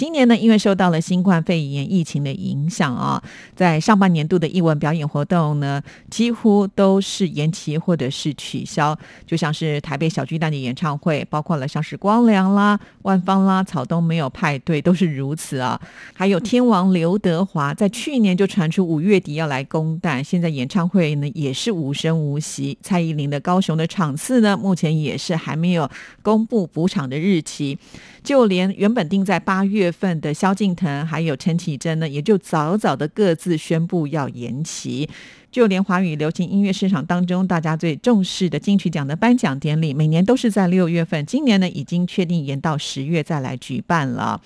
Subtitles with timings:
[0.00, 3.22] 今年呢，因为受到了新冠肺炎疫情的影响啊，
[3.54, 8.98] 在上半年度的艺文表演活动呢，几乎都是延期或者是取消。
[9.26, 15.78] 就像是台北小巨蛋的演唱会，包括了像是光良啦、万芳啦、草东没有派对，都是如此啊。
[16.14, 22.78] 还有天王刘德华，在去年就传出五月底要来公蛋，现在演唱会呢也是无声无息。
[22.80, 25.86] 蔡依林的高雄的场次呢，目前也是还没有
[26.22, 27.78] 公布补场的日期。
[28.22, 35.08] 就连原本定在八月份的萧敬腾还有陈绮贞呢，也就早早的各自宣布要延期。
[35.50, 44.40] 就连华语流行音乐市场当中，大家最重视的金曲奖的颁奖典礼，每年都是在六月份，今年呢已经确定延到十月再来举办了。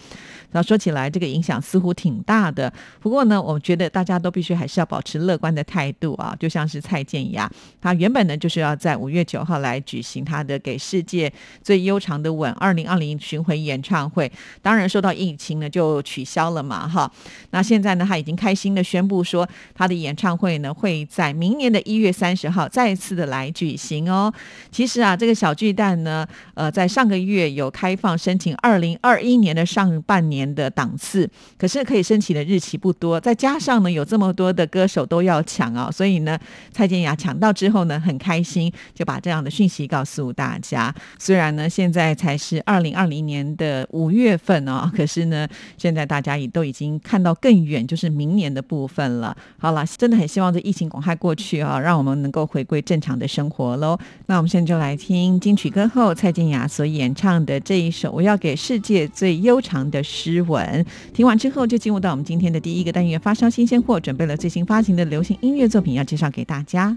[0.53, 2.73] 那说起来，这个影响似乎挺大的。
[3.01, 6.34] 不过呢，我觉得大家都必须还是要保持乐观的态度啊。
[6.41, 7.51] 就像是蔡健雅，
[7.83, 11.31] 他原本呢就是要在五月九号来举行他的《给世界
[11.62, 17.11] 最悠长的吻》二零二零巡回演唱会，当然受到疫情呢就取消了嘛，哈。
[17.51, 24.33] 那现在呢，他已经开心的宣布说，他的演唱会呢会在明年的一月三十号再次的来举行哦。
[24.71, 30.45] 其实啊，这个小巨蛋呢，呃，在上个月有开放申请二零二一年的上半年。
[30.55, 36.39] 的档次，可是可以申请的日期不多，再加上呢有这么多的歌手都要抢啊，所以呢
[36.70, 40.95] 蔡健雅抢到之后呢很开心，就把这样的讯息告诉大家。
[41.19, 49.36] 虽然呢现在才是二零二零年的五月份哦，可是是呢现在大家也都已经看到更远，就是明年的部分了。
[49.58, 53.98] 好了，真的很希望这疫情赶快过去啊，让我们能够回归正常的生活喽。
[54.27, 60.42] 那我们现在就来听金曲歌后蔡健雅所演唱的这一首《我要给世界最悠长的诗》。
[60.45, 66.95] 文，听完之后就进入到我们今天的第一个单元——发烧新鲜货，准备了最新发行的流行音乐作品要介绍给大家。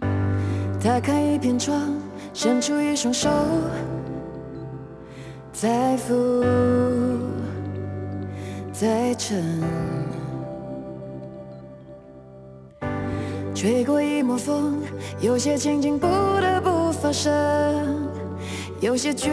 [0.84, 1.94] 打开一片窗，
[2.34, 3.30] 伸出一双手，
[5.52, 6.44] 在浮
[8.80, 9.44] 再沉，
[13.56, 14.84] 吹过一抹风，
[15.20, 18.08] 有些情景不得不发生，
[18.80, 19.32] 有些距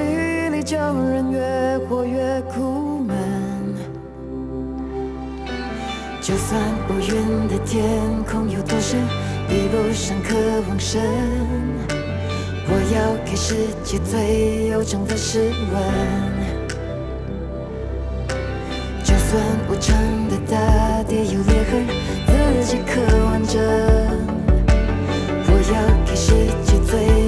[0.50, 3.14] 离叫人越活越苦闷。
[6.22, 7.84] 就算乌云的天
[8.24, 8.98] 空有多深，
[9.46, 10.34] 比不上渴
[10.70, 11.02] 望深。
[12.66, 13.54] 我要给世
[13.84, 16.33] 界最悠长的诗吻。
[19.34, 19.96] 就算无常
[20.28, 21.72] 的大地有裂痕，
[22.62, 23.60] 自己刻完整。
[25.48, 25.74] 我要
[26.06, 26.30] 给世
[26.62, 27.23] 界最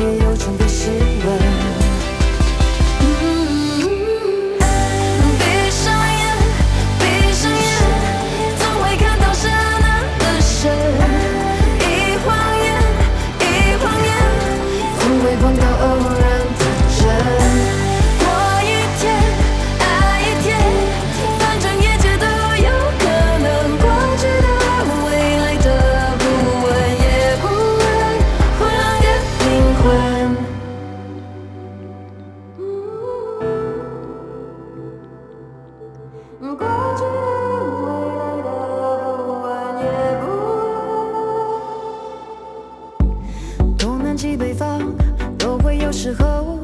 [46.06, 46.60] 时候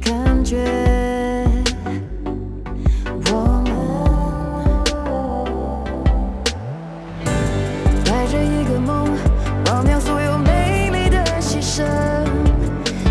[0.00, 0.56] 感觉
[3.26, 3.70] 我们
[8.06, 9.06] 带着一个梦
[9.66, 11.84] 忘掉所有美丽的牺牲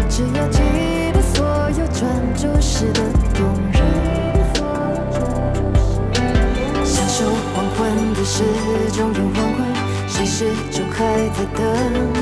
[0.10, 0.60] 只要记
[1.14, 1.46] 得所
[1.78, 3.02] 有专注时的
[3.36, 3.80] 动人。
[6.84, 8.44] 享受黄昏的时
[8.92, 9.68] 终有黄昏
[10.08, 12.21] 谁始终还在等。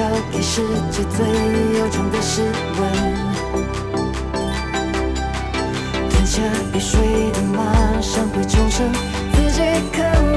[0.00, 1.26] 要给世界最
[1.78, 2.40] 忧愁的诗
[2.80, 2.80] 文。
[6.08, 6.40] 吞下
[6.74, 8.90] 雨水的马上会重生，
[9.34, 9.60] 自己
[9.92, 10.29] 渴。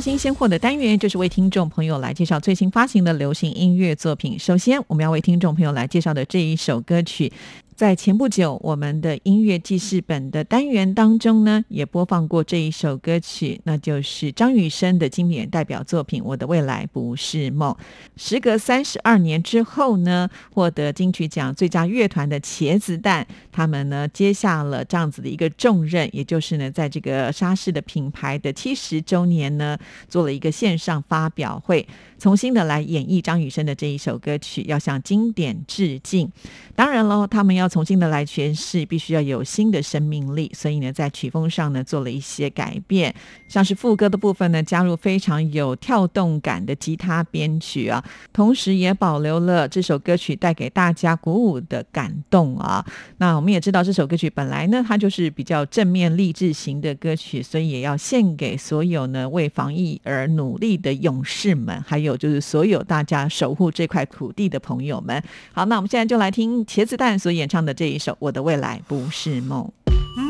[0.00, 4.38] 新鲜货的单元，就是为听众朋友来介绍最新发行的流行音乐作品。
[4.38, 7.32] 首先，我们要为听众朋友来介绍的这一首歌曲。
[7.76, 17.70] 在前不久，我们的音乐记事本的单元当中呢，也播放过这一首歌曲，那就是张雨生的经典代表作品《我的未来不是梦》。
[18.16, 29.76] 时隔三十二年之后呢，获得金曲奖最佳乐团的茄子蛋，他们呢接下了这样子的一个重任，也就是呢，在这个沙士的品牌的七十周年呢，
[30.08, 31.86] 做了一个线上发表会，
[32.18, 36.32] 重新的来演绎张雨生的这一首歌曲，要向经典致敬。
[36.74, 43.14] 当然喽，他们要重新的来诠释，必须要有新的生命力，所以呢，在曲风上呢做了一些改变，
[43.48, 52.84] 像是副歌的部分呢，加入非常有跳动感的吉他编曲啊，同时也保留了这首歌曲带给大家鼓舞的感动啊。
[53.18, 65.22] 那我们也知道，这首歌曲本来呢，它就是比较正面励志型的歌曲，所以也要献给所有呢为防疫而努力的勇士们，还有就是所有大家守护这块土地的朋友们。
[65.52, 66.64] 好，那我们现在就来听。
[66.66, 69.66] 茄子蛋所演唱唱的这一首《我的未来不是梦》。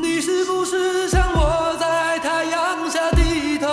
[0.01, 3.67] 你是不是像我在太阳下低头，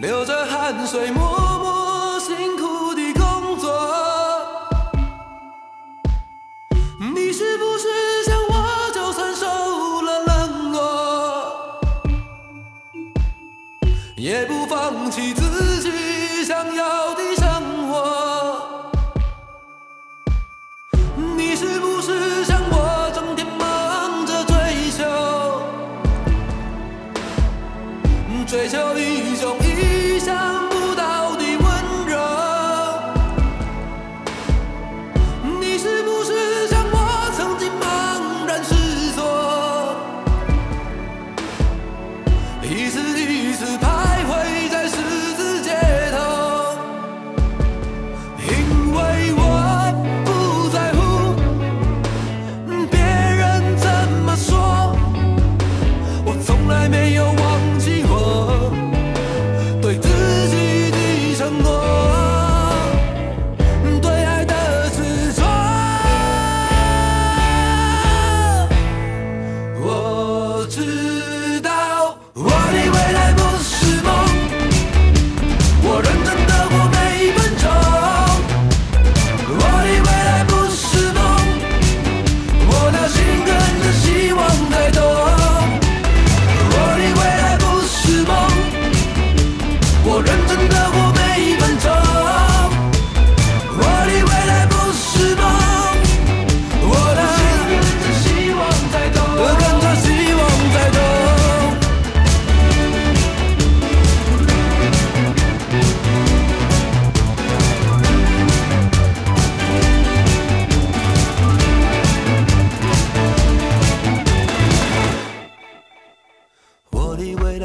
[0.00, 1.12] 流着汗水
[29.38, 30.67] 种意想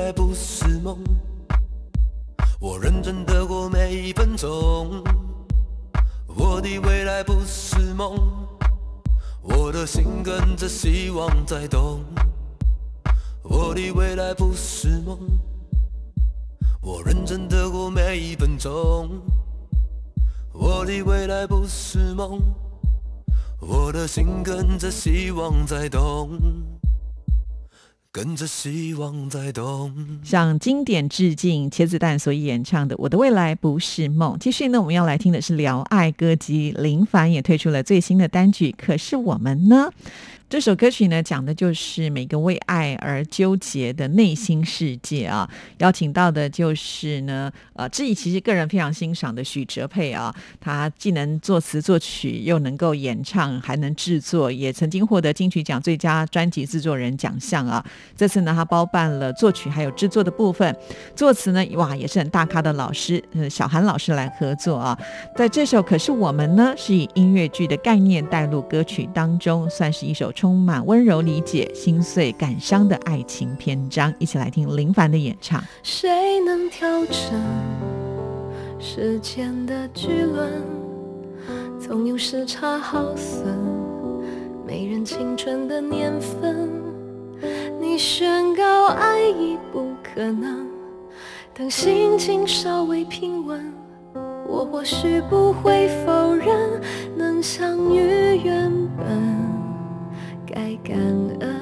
[0.04, 1.02] 来不是梦。
[2.60, 5.02] 我认真的过每一分钟。
[6.28, 8.14] 我的未来不是梦。
[9.42, 12.04] 我的心跟着希望在动。
[13.44, 15.18] 我的未来不是梦。
[16.82, 19.10] 我认真的过每一分钟。
[20.52, 22.42] 我的未来不是梦。
[23.62, 26.83] 我的心跟着希望在动。
[28.16, 29.92] 跟着希望在动
[30.24, 34.36] 向经典致敬，茄子蛋所演唱的《我的未来不是梦》。
[34.38, 39.90] 继续呢，我们要来听的是聊爱歌姬林凡也推出了最新的单曲，可是我们呢？
[40.50, 45.50] 这首歌曲呢，讲的就是每个为爱而纠结的内心世界啊。
[45.80, 50.32] 邀请到的就是呢，呃，志毅其实个人非常欣赏的许哲佩啊，
[50.62, 57.84] 他既能作词作曲，又能够演唱，还能制作，也曾经获得金曲奖最佳专辑制作人奖项啊。
[58.16, 60.76] 这次呢，他包办了作曲还有制作的部分，
[61.16, 64.96] 作词呢，哇，也是很大咖的老师，呃，小韩老师来合作啊。
[65.36, 70.32] 在这首可是我们呢，是以音乐剧的概念带入歌曲当中，算是一首。
[70.44, 75.64] 充满温柔、理解、心碎、感伤的爱情篇章，一起来听林凡的演唱。
[75.84, 77.42] 谁能调整
[78.78, 80.52] 时间的巨轮？
[81.80, 83.46] 总有时差耗损，
[84.68, 86.70] 没人青春的年份。
[87.80, 90.68] 你宣告爱已不可能，
[91.54, 93.74] 等心情稍微平稳，
[94.46, 96.82] 我或许不会否认，
[97.16, 99.43] 能相遇原本
[100.54, 100.96] 该感
[101.40, 101.56] 恩，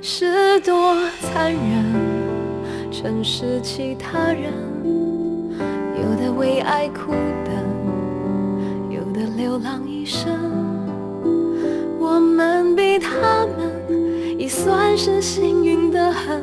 [0.00, 1.60] 是多残忍，
[2.90, 4.50] 城市其他人，
[5.94, 7.12] 有的为爱哭
[7.44, 7.54] 等，
[8.88, 10.32] 有的流浪一生，
[12.00, 16.40] 我们比他们已算是幸运的很。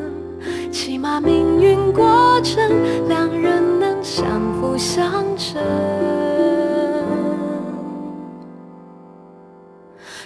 [0.71, 2.61] 起码命运过程，
[3.07, 5.59] 两人能相辅相成。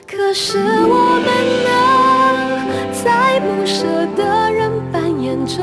[0.05, 1.12] 可是我
[1.43, 1.69] 们呢，
[3.03, 3.85] 在不舍
[4.15, 5.61] 的人扮演着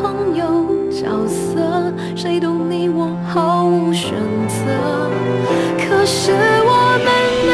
[0.00, 4.12] 朋友角色，谁懂你我毫无选
[4.48, 5.10] 择。
[5.78, 7.08] 可是我们
[7.48, 7.52] 呢，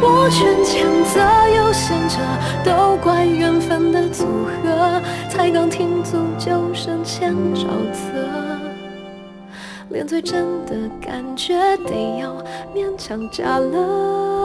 [0.00, 1.20] 我全谴责
[1.56, 2.18] 有限者，
[2.64, 5.00] 都怪缘分的组合。
[5.28, 7.98] 才刚停足就深陷沼泽，
[9.90, 12.32] 连最真的感觉得要
[12.74, 14.35] 勉强假了。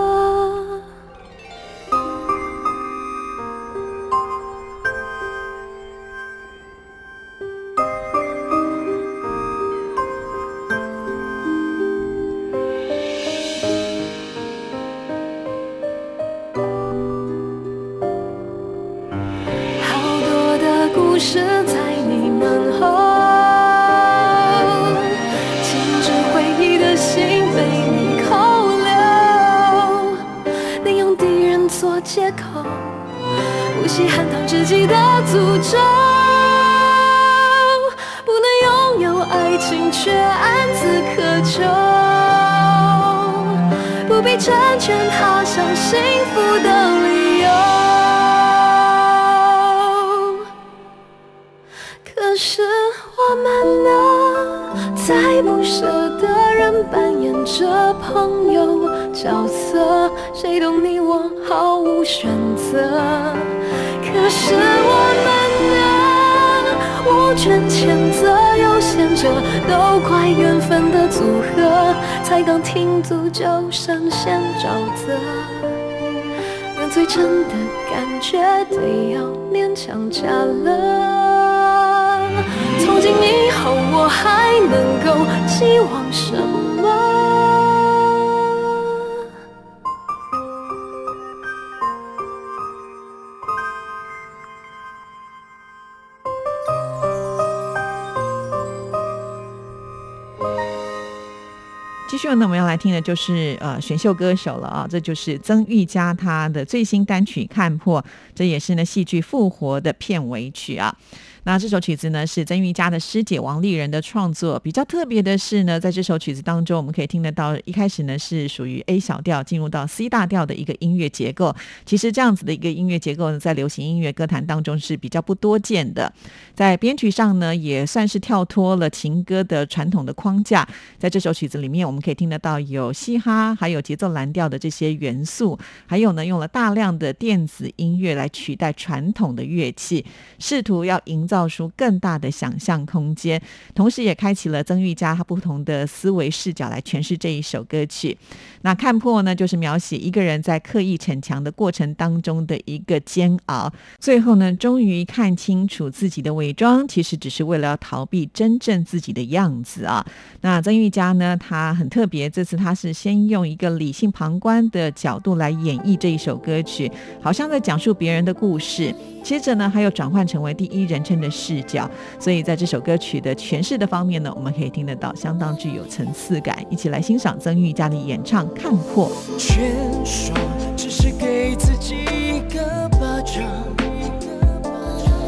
[102.22, 108.00] 续呢，我们要来听的就是呃选秀歌手了啊，这就是曾玉佳她的最新单曲《看破》，
[108.36, 110.96] 这也是呢戏剧《复活》的片尾曲啊。
[111.44, 121.56] 那这首曲子呢是曾玉佳的师姐王丽人的创作，比较特别的是呢，在这首曲子当中，我们可以听得到一开始呢是属于 A 小调进入到 C 大调的一个音乐结构。
[121.84, 126.14] 其实这样子的一个音乐结构呢，在流行音乐歌坛当中是比较不多见的。
[126.54, 130.68] 在编曲上呢，也算是跳脱了情歌的传统的框架。
[131.00, 135.58] 在这首曲子里面，我们可以听得到有嘻哈，还有节奏蓝调的这些元素，
[135.88, 140.06] 还有呢用了大量的电子音乐来取代传统的乐器，
[140.38, 143.42] 试图要营造出更大的想象空间，
[143.74, 148.18] 同时也开启了曾玉佳他不同的思维视角来诠释这一首歌曲。
[148.64, 160.06] 那看破呢，就是描写一个人在刻意逞强的过程当中的一个煎熬，最后呢，终于看清楚自己的伪装，其实只是为了要逃避真正自己的样子啊。
[160.42, 168.94] 那曾玉佳呢，他很特别，这次他是先用一个理性旁观的角度来演绎这一首歌曲，好像在讲述别人的故事。
[169.24, 176.58] 接着呢，还有转换成为第一人称的视角，所以在这首歌曲的诠释的方面呢，我们可以听得到相当具有层次感。
[176.70, 179.10] 一起来欣赏曾玉佳的演唱《看破》。
[179.38, 179.72] 全
[180.04, 180.36] 说
[180.76, 183.44] 只是给自己一个巴掌，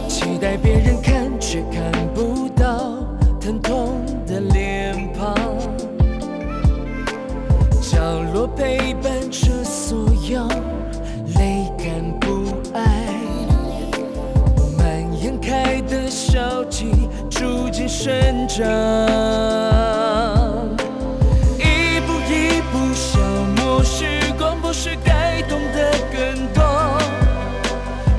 [0.10, 3.06] 期待别人看却看不到
[3.40, 5.36] 疼痛的脸庞。
[7.82, 10.48] 角落陪伴着所有
[15.54, 18.12] 开的消极逐渐生
[18.48, 18.66] 长。
[21.60, 23.20] 一步一步消
[23.56, 24.06] 磨时
[24.36, 26.64] 光，不是该懂得更多？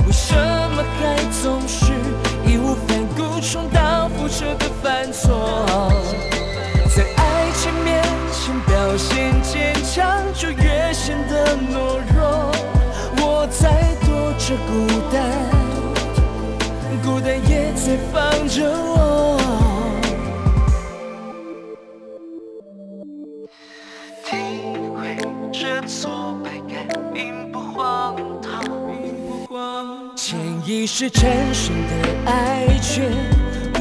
[0.07, 1.91] 为什么还总是
[2.47, 5.59] 义无反顾重蹈覆辙的犯错？
[6.95, 8.01] 在爱情面
[8.31, 12.49] 前表现坚强，就越显得懦弱。
[13.17, 14.71] 我在躲着孤
[15.11, 15.21] 单，
[18.55, 19.37] 着我，
[24.23, 24.37] 体
[24.95, 25.17] 会
[25.51, 28.63] 这挫败感并不荒唐。
[30.15, 33.01] 潜意识产生的爱却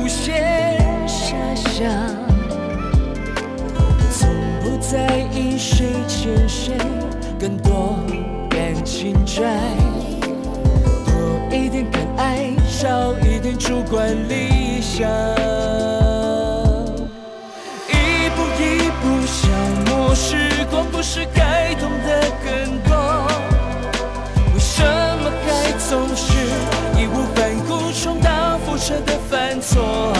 [0.00, 1.88] 无限遐想，
[4.10, 4.28] 从
[4.60, 6.76] 不在意谁欠谁，
[7.38, 8.00] 更多
[8.50, 9.56] 感情债，
[11.06, 11.12] 多
[11.56, 14.53] 一点敢爱，少一点主观理。
[14.94, 15.10] 想。
[17.88, 18.62] 一步一
[19.02, 19.48] 步消
[19.86, 20.36] 磨时
[20.70, 22.94] 光，不是该懂得更多？
[24.54, 24.84] 为什
[25.18, 26.32] 么还总是
[26.96, 28.30] 义无反顾重蹈
[28.64, 30.13] 覆辙的犯错？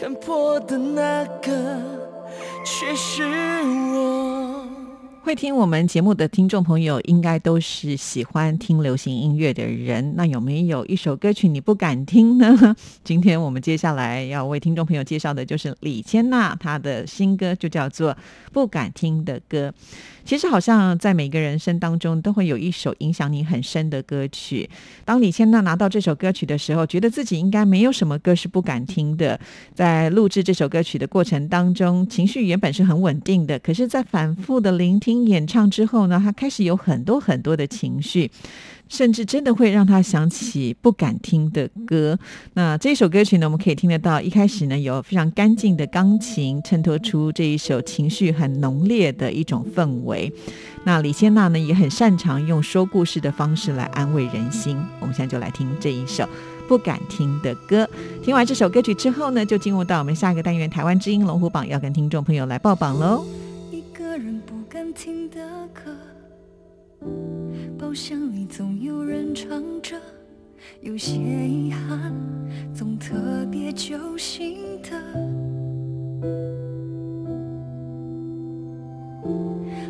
[0.00, 1.78] 看破的那个
[2.64, 3.22] 却是
[3.94, 4.66] 我。
[5.22, 10.14] 会听我们节目的听众朋友，应该都是喜欢听流行音乐的人。
[10.16, 12.74] 那有没有一首歌曲你不敢听呢？
[13.04, 18.14] 今天我们接下来要为听众朋友介绍的就是李千娜，她的新歌就叫做
[18.54, 19.68] 《不敢听的歌》。
[20.30, 24.70] 其实好像在每个人生当中都会有一首影响你很深的歌曲。
[25.04, 29.40] 当李千娜拿到这首歌曲的时候，觉得自己应该没有什么歌是不敢听的。
[29.74, 38.30] 在录制这首歌曲的过程当中，情绪原本是很稳定的，可是，在反复的聆听演唱之后呢，她开始有很多很多的情绪。
[38.90, 42.18] 甚至真的会让他想起不敢听的歌。
[42.52, 50.30] 那这首歌曲呢，我们可以听得到，一开始呢有非常干净的钢琴衬托出这一首情绪很浓烈的一种氛围。
[50.84, 54.76] 那李千娜呢也很擅长用说故事的方式来安慰人心。
[54.98, 56.28] 我们现在就来听这一首
[56.66, 57.88] 不敢听的歌。
[58.22, 63.24] 听完这首歌曲之后呢，就进入到我们下一个单元——台湾之音龙虎榜，要跟听众朋友来报榜喽。
[63.70, 65.38] 一个人不敢听的
[65.72, 65.96] 歌，
[67.78, 69.96] 包厢里总有人唱着，
[70.80, 72.14] 有些遗憾，
[72.74, 74.90] 总特别揪心的。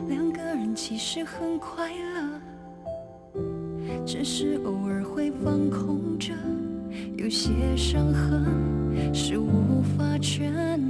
[0.08, 2.40] 两个人其实很快乐，
[4.06, 6.32] 只是偶尔会放空着，
[7.16, 8.44] 有些伤痕
[9.12, 10.89] 是无法痊愈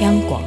[0.00, 0.42] 央广，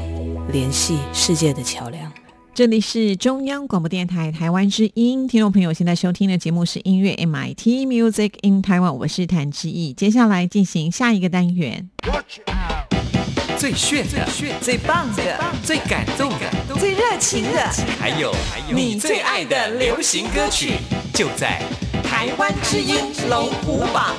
[0.52, 2.12] 联系世界的桥梁。
[2.54, 9.94] 这里是中央广播电台台湾之音，听众朋友现在收听的节目是音乐 MIT Music in Taiwan，我是谭志毅。
[9.94, 11.88] 接下来进行下一个单元，
[13.60, 14.28] 最炫的、
[14.60, 18.34] 最棒的、最感动的，最热情的，还有
[18.72, 20.74] 你最爱的流行歌曲，
[21.14, 21.62] 就在
[22.04, 22.96] 台湾之音
[23.30, 24.16] 龙虎榜。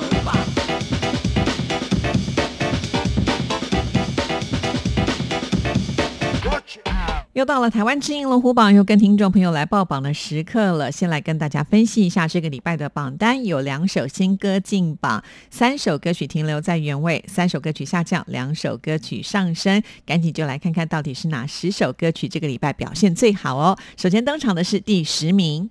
[7.39, 10.91] 又到了台湾之音龙虎榜，又跟听众朋友来报榜的时刻了。
[10.91, 19.81] 先来跟大家分析一下这个礼拜的榜单，有两首新歌进榜，三首歌曲停留在原位，三首歌曲下降，两首歌曲上升。
[20.05, 23.77] 赶紧就来看看到底是哪十首歌曲这个礼拜表现最好哦。
[23.95, 25.69] 首先登场的是第十名。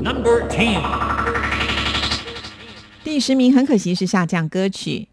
[0.00, 0.80] Number Ten。
[3.02, 5.08] 第十名很可惜是下降歌曲，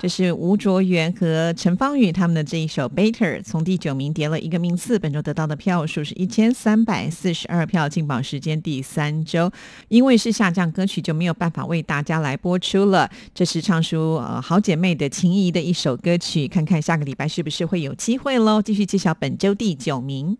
[0.00, 9.50] 这是吴卓源和陈芳宇他们的这一首《Better》，从第九名跌了一个名次，本周得到的票数是一千三百四十二票，进榜时间第三周。
[9.88, 13.10] 因为是下降歌曲，就没有办法为大家来播出了。
[13.34, 18.62] 这是唱出呃好姐妹的情谊的一首歌曲，看看下个礼拜是不是会有机会喽。
[18.62, 20.38] 继续揭晓本周第九名。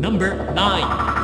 [0.00, 1.19] Number Nine。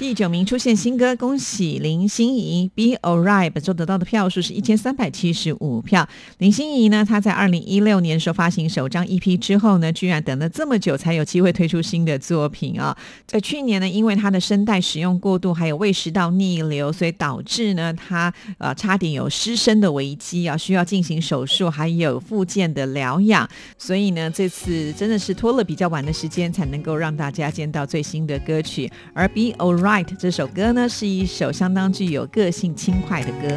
[0.00, 6.08] 第九名出现新歌，恭喜林心怡《Be Alright》，本周得到的票数是一千三百七十五票。
[6.38, 12.96] 林心怡呢，她在二零一六年时候发行首张 EP 之后呢，居然等了这么久才有机会推出新的作品啊！
[13.26, 23.46] 在去年呢，因为她的声带使用过度，还有胃食道逆流，所以导致呢，她呃差点有失声的危机啊，需要进行手术，还有复健的疗养。
[23.76, 28.90] 所以呢，这次真的是拖了比较晚的时间，才能够让大家见到最新的歌曲。
[29.12, 33.48] 而《Be Alright》这首歌呢，是一首相当具有个性、轻快的歌。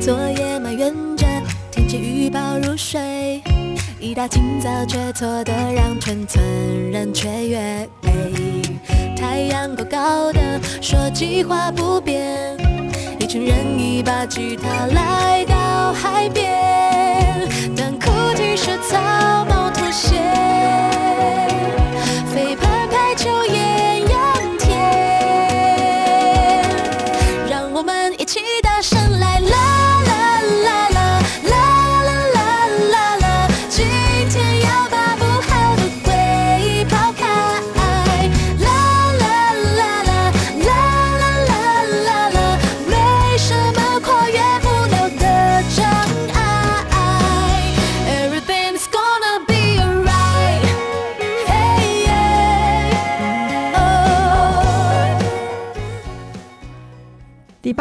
[0.00, 1.26] 昨夜埋怨着
[1.72, 3.42] 天气预报入睡，
[3.98, 6.40] 一大清早却错得让全村
[6.92, 7.88] 人雀跃。
[9.16, 12.56] 太阳高高的，说计划不变，
[13.18, 20.16] 一群人一把吉他来到海边，但哭泣是草帽妥协，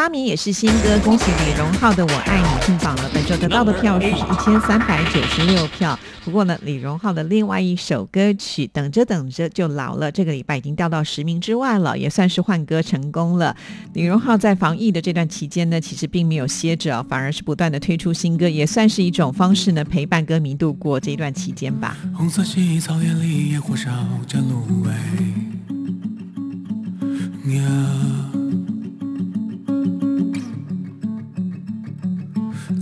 [0.10, 5.98] 名也是新歌，恭喜李荣浩的《我爱你》进榜了，本周得到的票数是一千三百九十六票。
[6.26, 13.56] 不过呢，李荣浩的另外一首歌曲《等着等着就老了》，这个礼拜已经掉到十名之外了，也算是换歌成功了。
[13.94, 21.98] 李荣浩在防疫的这段期间呢，其实并没有歇着，反而是不断的推出新歌，也算是一种方式呢，陪伴歌迷度过这一段期间吧。
[22.14, 23.90] 红色系草原里，野火烧
[24.28, 24.92] 着芦苇。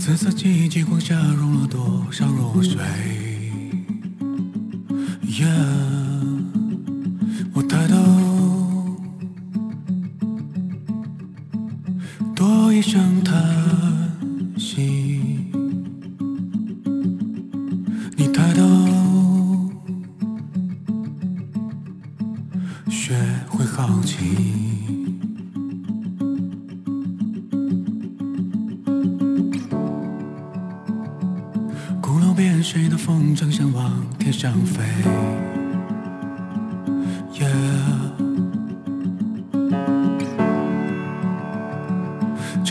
[0.08, 2.78] 紫色记忆激光下融了多少弱水？
[5.38, 5.46] 呀，
[7.52, 7.94] 我抬头，
[12.34, 13.38] 多一声叹
[14.56, 15.17] 息。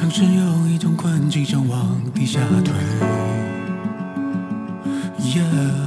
[0.10, 2.74] 总是有一种困境想往地下退。
[5.20, 5.87] Yeah，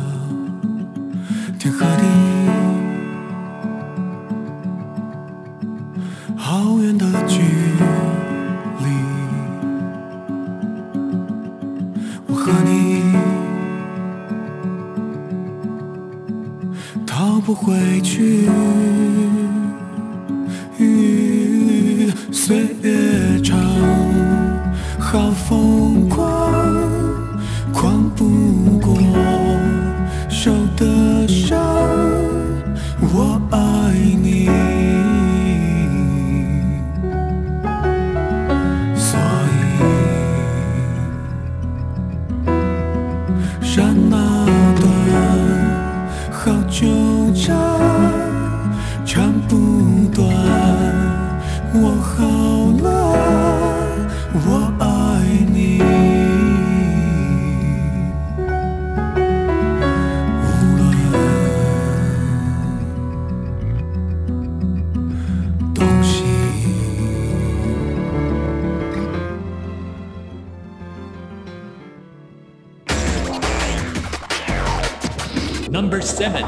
[75.71, 76.45] Number seven，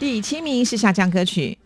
[0.00, 1.57] 第七名是下降歌曲。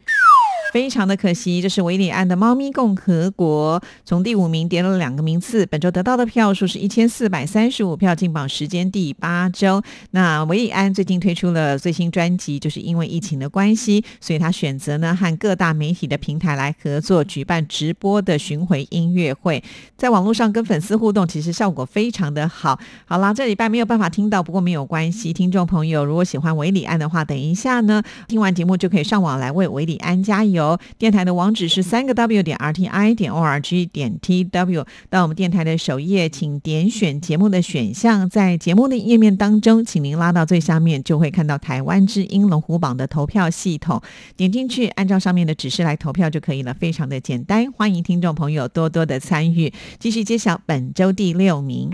[0.72, 5.66] 非常的可惜，这是维里安的《猫咪共和国》，从第五名跌了两个名次。
[5.66, 9.82] 本周得到的票数是一千四百三十五票，进榜时间第八周。
[10.12, 19.62] 那维里安最近推出了最新专辑，就是因为疫情的关系，所以他选择呢和各大媒体的平台来合作，举办直播的巡回音乐会，
[19.98, 22.80] 在网络上跟粉丝互动，其实效果非常的好。
[23.04, 30.61] 好啦，这礼拜没有办法听到，不过没有关系，听众朋友如果喜欢维里安的话，等一下呢听完节目就可以上网来为维里安加油。
[30.98, 34.84] 电台的网址是三个 w 点 r t i 点 o r g 点 t w。
[35.10, 44.00] 到我们电台的首页，请点选节目的选项，在节目的页面当中，请您拉到最下面，就会看到台湾之音龙虎榜的投票系统。
[44.36, 47.70] 点进去，按照上面的指示来投票就可以了，非常的简单。
[47.72, 49.72] 欢迎听众朋友多多的参与。
[49.98, 51.90] 继续揭晓本周第六名。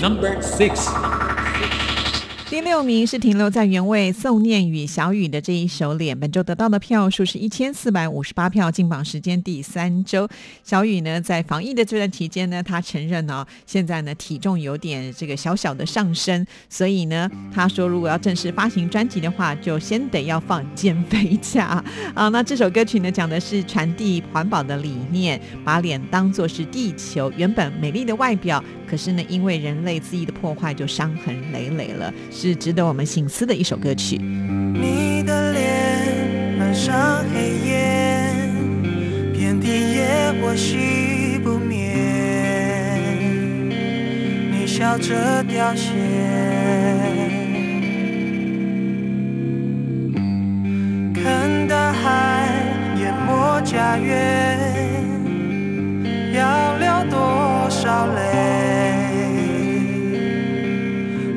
[0.00, 0.90] Number six，
[2.52, 10.28] 第六名是停留在原位宋念宇小雨的这一首脸，本周得到的票数是一千四百五十八票，进榜时间第三周。
[10.62, 21.82] 小雨呢，在防疫的这段期间呢，他承认哦，现在呢体重有点这个小小的上升，所以呢，他说如果要正式发行专辑的话，就先得要放减肥假
[22.14, 22.28] 啊。
[22.28, 32.12] 那这首歌曲呢，讲的是传递环保的理念，把脸当作是地球原本美丽的外表，可是呢，因为人类恣意的破坏，就伤痕累累了。
[32.30, 34.18] 是值得我们醒思的一首歌曲。
[34.18, 38.34] 你的脸满上黑夜，
[39.32, 41.96] 遍地野火熄不灭。
[44.50, 45.88] 你笑着凋谢，
[51.14, 52.46] 看大海
[52.98, 54.58] 淹没家园，
[56.34, 57.10] 要流
[57.62, 58.18] 多少泪？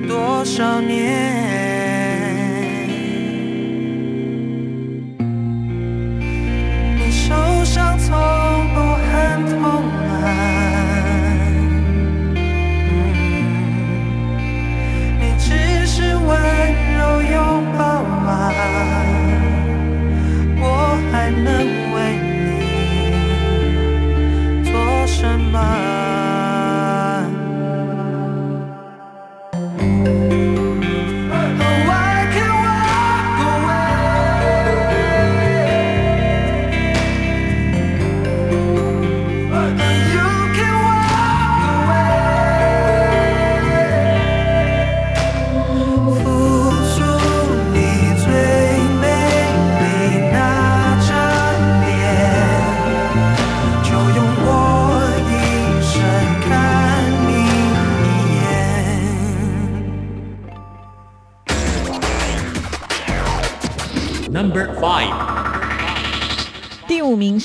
[0.07, 0.97] 多少年？
[6.97, 8.17] 你受伤从
[8.73, 9.61] 不很痛
[10.01, 10.25] 啊，
[15.19, 16.27] 你只是温
[16.97, 17.37] 柔拥
[17.77, 18.51] 抱啊，
[20.57, 20.63] 我
[21.11, 21.45] 还能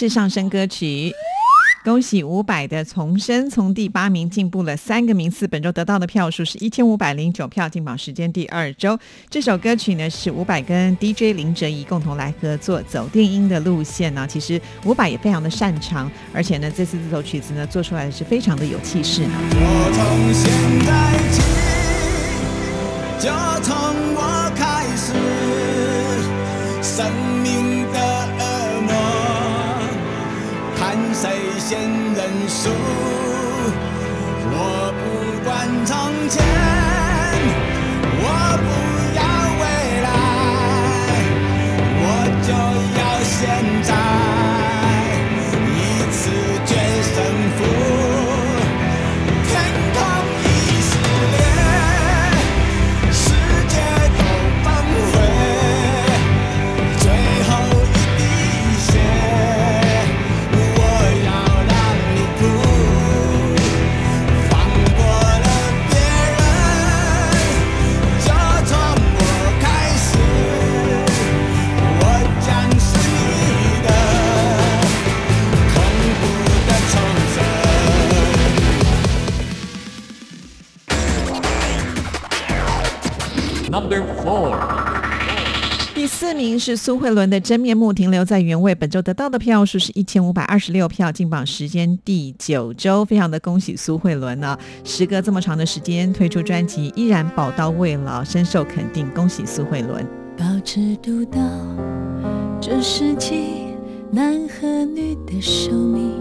[0.00, 1.12] 是上升歌曲。
[1.84, 8.98] 恭喜伍佰的重生，从第八名进步了三个名次，本周得到的票数是一千五百零九票，进榜时间第二周。
[9.28, 14.26] 这首歌曲呢是伍佰跟 DJ 林哲仪共同来合作，走电音的路线呢。
[14.26, 19.32] 其实伍佰也非常的擅长，而且呢这次这首曲子呢做出来是非常的有气势呢。
[19.52, 20.50] 我从现
[20.86, 21.42] 在起，
[23.20, 23.28] 就
[23.62, 23.76] 从
[24.14, 25.12] 我开始，
[26.82, 27.06] 生
[31.70, 32.68] 先认输。
[34.52, 34.56] 我
[34.98, 35.02] 不
[35.44, 35.48] 管
[35.86, 35.94] 从
[36.28, 36.42] 前，
[38.18, 38.26] 我
[38.66, 38.68] 不
[39.14, 39.20] 要
[39.60, 39.62] 未
[40.02, 40.10] 来，
[42.02, 42.04] 我
[42.42, 42.50] 就
[42.98, 43.38] 要现
[43.84, 43.88] 在，
[86.58, 88.74] 是苏慧伦的《真面目》，停留在原位。
[88.74, 100.06] 本周得到的票数是一千五百二十六票，进榜时间第九周，非常的恭喜苏慧伦呢、时隔这么长的时间推出专辑，依然宝刀未老，深受肯定，恭喜苏慧伦。
[100.38, 101.40] 保持读到
[102.60, 103.74] 这世纪
[104.10, 106.12] 男和女的寿命，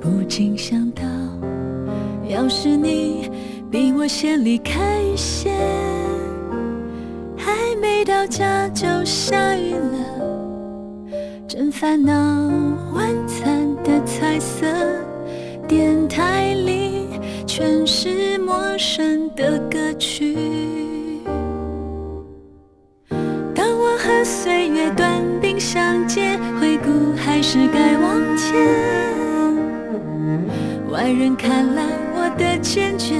[0.00, 1.02] 不禁想到，
[2.28, 3.30] 要是你
[3.70, 5.54] 比我先离开线，
[7.46, 12.12] 还没到家就下雨了，真烦恼。
[12.92, 14.66] 晚餐的彩色，
[15.68, 17.06] 电台里
[17.46, 20.36] 全是陌生的歌曲。
[23.54, 28.56] 当我和岁月短兵相接，回顾还是该往前。
[30.90, 31.84] 外人看来
[32.36, 33.14] 的坚决，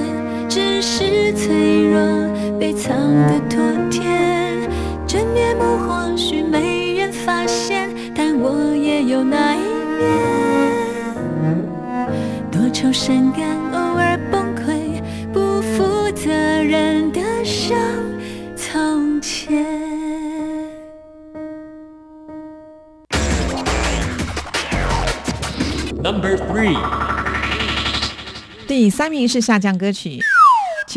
[0.49, 1.99] 只是脆弱
[2.59, 2.95] 被藏
[3.27, 3.59] 的妥
[3.89, 4.01] 帖。
[5.05, 9.59] 真面目或许没人发现，但我也有那一
[9.97, 10.05] 面。
[12.51, 13.41] 多愁善感，
[13.73, 15.01] 偶尔崩溃，
[15.31, 17.77] 不负责任的像
[18.55, 19.65] 从前。
[26.03, 26.77] Number three，
[28.77, 30.21] 第三名是下降歌曲。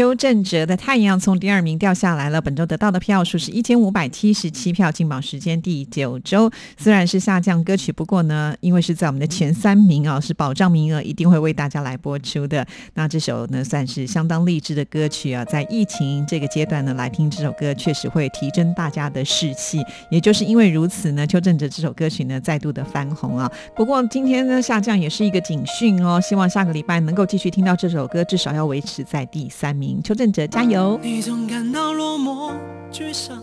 [0.00, 6.50] 邱振哲的《太阳》从第二名掉下来了，本周得到的票数是一千五百七十七票，进榜时间第九周。
[6.78, 12.66] 虽然是下降歌曲，不过呢，因为是在我们的前三名啊，是保障名额，一定会为大家来播出的。
[12.94, 19.84] 那这首呢，算是相当励志的歌曲啊，在疫情这个阶段呢，来听这首歌确实会提振大家的士气。
[20.10, 23.52] 也就是因为如此呢，邱振哲这首歌曲呢，再度的翻红啊。
[23.76, 29.89] 不过今天呢，下降也是一个警讯哦，希望下个礼拜能够继续听到这首歌，至少要维持在第三名。
[30.02, 30.98] 邱振哲加油！
[31.02, 32.52] 你总感到落寞、
[32.92, 33.42] 沮丧，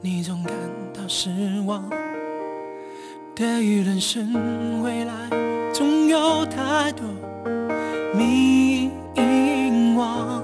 [0.00, 0.52] 你总感
[0.92, 1.30] 到失
[1.66, 1.88] 望。
[3.34, 5.12] 对于人生未来，
[5.72, 7.06] 总有太多
[8.14, 8.90] 迷
[9.96, 10.42] 惘。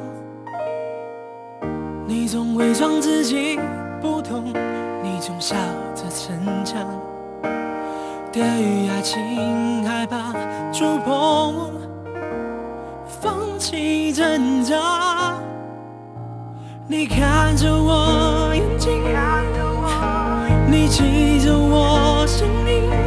[2.07, 3.59] 你总伪装自己
[4.01, 4.53] 不懂，
[5.03, 5.57] 你总笑
[5.95, 6.87] 着逞强。
[8.31, 10.33] 对于爱情，害怕
[10.73, 11.71] 触碰，
[13.23, 15.39] 放弃挣扎。
[16.89, 19.01] 你看着我眼睛，
[20.69, 23.02] 你记着我声音。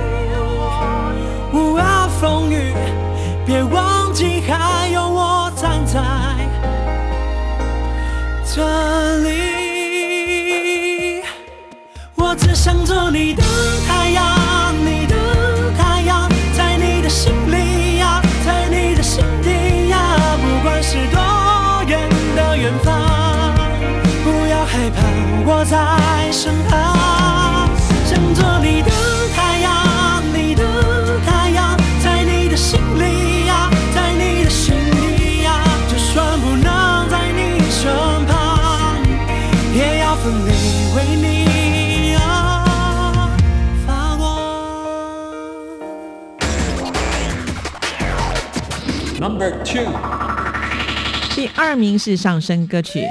[51.36, 53.02] 第二名是上升歌曲。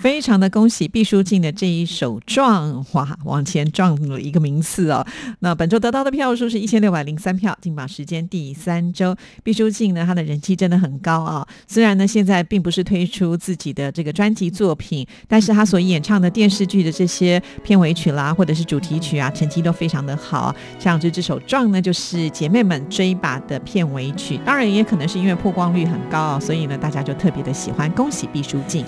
[0.00, 5.06] 非常的恭喜毕书尽的这一首《撞》，哇，往前撞了一个名次哦。
[5.40, 9.14] 那本周得到的票数是一千六百零三票，进榜时间第三周。
[9.44, 11.46] 毕书尽呢，他的人气真的很高啊。
[11.66, 20.56] 虽然呢，现在并不是推出自己的这个专辑作品，但是他所演唱的电视剧的这些片尾曲啦，或者是主题曲啊，成绩都非常的好。
[20.78, 24.40] 像这这首《撞》呢，就是姐妹们追吧的片尾曲。
[24.46, 27.90] 当然，也可能是因为曝光率很高啊，所以呢，大家就特别的喜欢。
[27.90, 28.82] 恭喜毕书尽。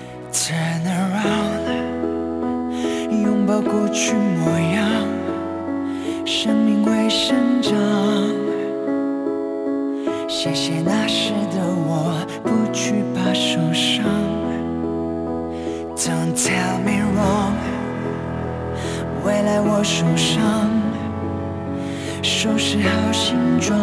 [3.63, 5.07] 过去模样，
[6.25, 7.73] 生命会生长。
[10.27, 14.03] 谢谢那时的我，不惧怕受伤。
[15.95, 17.53] Don't tell me wrong，
[19.25, 20.69] 未来我手上
[22.21, 23.77] 收拾好行装。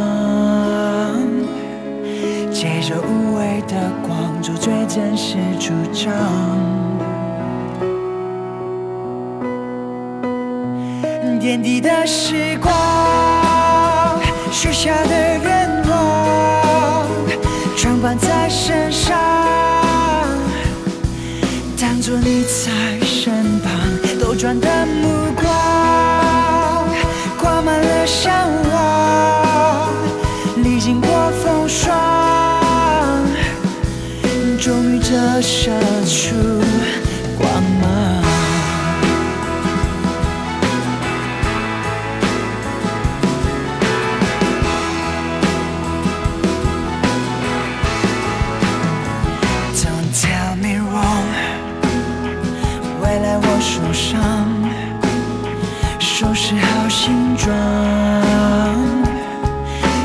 [2.53, 6.90] 借着无畏的光，做最真实主张。
[11.41, 12.71] 点滴的时光，
[14.53, 17.07] 许下的愿望，
[17.79, 19.19] 装扮在身上，
[21.81, 23.73] 当作你在身旁，
[24.21, 25.50] 兜转的目光，
[56.21, 57.49] 收拾好行装。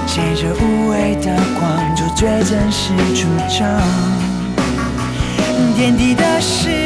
[0.07, 3.67] 借着无畏的光，做最真实主张。
[5.75, 6.84] 点滴的时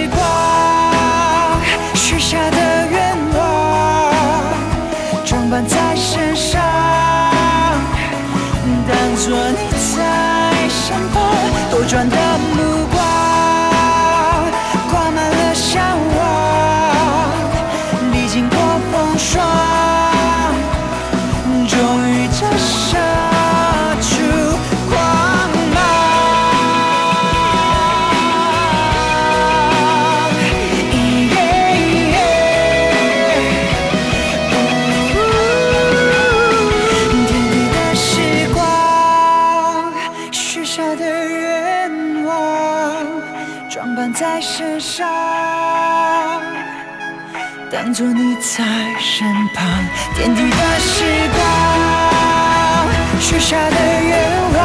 [48.00, 48.64] 当作你在
[48.98, 49.68] 身旁，
[50.16, 51.04] 点滴的时
[51.36, 52.88] 光，
[53.20, 54.18] 许下的愿
[54.54, 54.62] 望，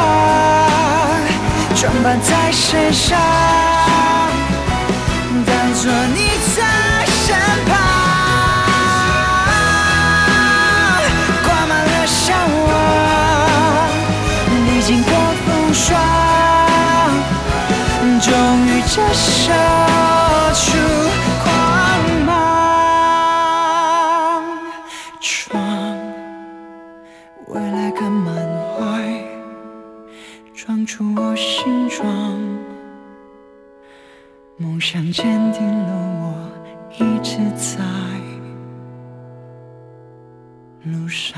[1.75, 3.19] 装扮在身上，
[5.45, 6.19] 当作你
[6.55, 6.63] 在
[7.11, 7.35] 身
[7.67, 7.75] 旁，
[11.43, 12.69] 挂满了向往，
[14.65, 15.11] 历经过
[15.45, 15.99] 风霜，
[18.21, 18.31] 终
[18.65, 19.51] 于折射
[20.53, 20.65] 出
[34.95, 35.91] 梦想坚定了
[36.21, 36.25] 我，
[36.93, 37.83] 一直在
[40.83, 41.37] 路上。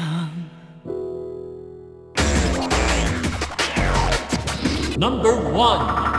[5.00, 6.17] Number one，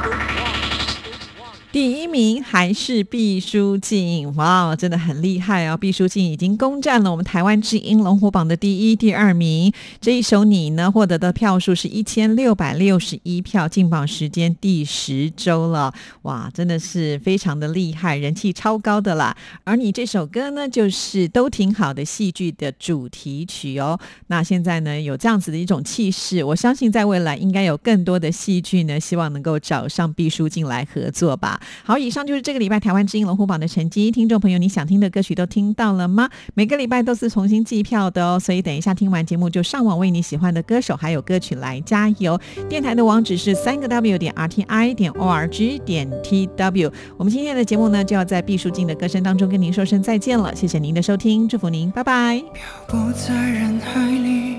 [1.71, 5.77] 第一名还是毕书尽，哇，真的很厉害哦！
[5.77, 9.71] 毕书尽已经攻占了我们台湾之音龙虎榜的第一、第二名。
[10.01, 15.93] 这一首你呢，获得的票数是一千六百六十一票，进榜时间第十周了，
[16.23, 19.37] 哇，真的是非常的厉害，人气超高的啦。
[19.65, 24.01] 而你这首歌呢，就是都挺好的戏剧的主题曲哦。
[24.29, 31.58] 那现在呢，有这样子的一种气势，我相信在未来应该有更多的戏剧呢，希望能够找上毕书尽来合作吧。
[31.85, 34.11] 好，以上就是这个礼拜台湾之音龙虎榜的成绩。
[34.11, 36.29] 听众朋友，你想听的歌曲都听到了吗？
[36.55, 42.39] 每个礼拜都是重新计票的哦，所以等一下听完节目就上网为你喜欢的歌手还有歌曲来加油。
[42.69, 46.93] 电台的网址是三个 W 点 R T I 点 O R G 点 T W。
[47.17, 50.55] 我们今天的节目呢，就要在毕淑静的歌声当中跟您说声再见了。
[50.55, 52.39] 谢谢您的收听，祝福您，拜拜。
[52.39, 54.57] 漂泊在人海里，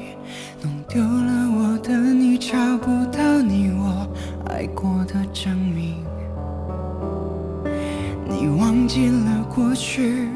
[0.62, 4.08] 弄丢了我的你，找不到你我
[4.48, 5.69] 爱过的证
[8.90, 10.30] 记了过去，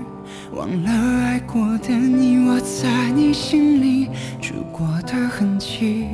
[0.52, 0.92] 忘了
[1.26, 6.06] 爱过的你，我在你心里住过的痕迹。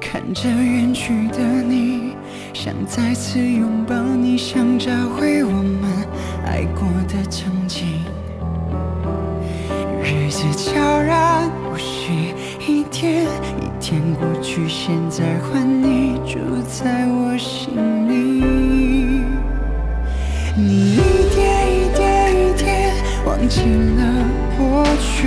[0.00, 2.12] 看着远去的你，
[2.54, 5.90] 想再次拥抱你，想找回我们
[6.46, 7.88] 爱过的曾经。
[10.00, 12.36] 日子悄然无息，
[12.68, 17.74] 一天一天过去，现在换你住在我心
[18.08, 18.59] 里。
[23.48, 23.62] 记
[23.96, 24.00] 了
[24.56, 25.26] 过去，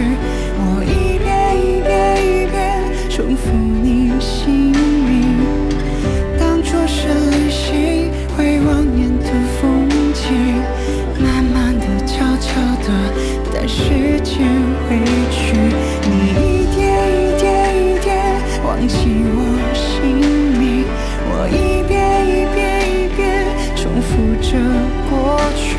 [0.55, 1.91] 我一遍一遍
[2.22, 3.51] 一遍重复
[3.82, 5.43] 你姓名，
[6.39, 9.26] 当作是旅行，回望沿途
[9.59, 10.24] 风景，
[11.20, 12.88] 慢慢的、悄悄的
[13.51, 14.47] 带时间
[14.88, 14.95] 回
[15.32, 15.57] 去。
[16.05, 17.43] 你一点一点
[17.76, 18.11] 一点
[18.64, 18.95] 忘记
[19.36, 19.38] 我
[19.74, 19.99] 姓
[20.59, 20.86] 名，
[21.30, 21.91] 我一遍
[22.26, 23.22] 一遍一遍
[23.76, 24.11] 重复
[24.41, 24.47] 着
[25.09, 25.72] 过去，